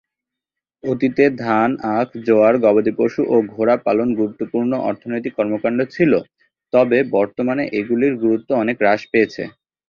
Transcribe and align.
অতীতে 0.83 1.25
ধান, 1.41 1.69
আখ, 1.97 2.07
জোয়ার, 2.27 2.55
গবাদি 2.63 2.91
পশু 2.99 3.21
ও 3.25 3.45
ঘোড়া 3.53 3.75
পালন 3.85 4.07
গুরুত্বপূর্ণ 4.19 4.71
অর্থনৈতিক 4.89 5.33
কর্মকাণ্ড 5.39 5.79
ছিল, 5.95 6.11
তবে 6.73 6.97
বর্তমানে 7.15 7.63
এগুলির 7.79 8.13
গুরুত্ব 8.23 8.49
অনেক 8.63 8.77
হ্রাস 8.81 9.01
পেয়েছে। 9.11 9.43